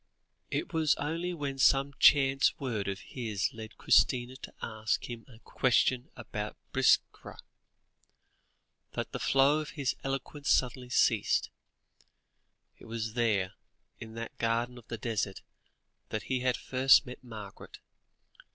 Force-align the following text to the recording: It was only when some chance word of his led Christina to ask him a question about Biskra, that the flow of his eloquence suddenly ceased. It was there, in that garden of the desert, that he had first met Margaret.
It 0.49 0.73
was 0.73 0.95
only 0.95 1.31
when 1.31 1.59
some 1.59 1.93
chance 1.99 2.57
word 2.57 2.87
of 2.87 3.01
his 3.01 3.53
led 3.53 3.77
Christina 3.77 4.35
to 4.37 4.51
ask 4.59 5.07
him 5.07 5.27
a 5.27 5.37
question 5.37 6.09
about 6.15 6.57
Biskra, 6.73 7.37
that 8.93 9.11
the 9.11 9.19
flow 9.19 9.59
of 9.59 9.77
his 9.77 9.95
eloquence 10.03 10.49
suddenly 10.49 10.89
ceased. 10.89 11.51
It 12.79 12.85
was 12.85 13.13
there, 13.13 13.53
in 13.99 14.15
that 14.15 14.35
garden 14.39 14.79
of 14.79 14.87
the 14.87 14.97
desert, 14.97 15.43
that 16.09 16.23
he 16.23 16.39
had 16.39 16.57
first 16.57 17.05
met 17.05 17.23
Margaret. 17.23 17.77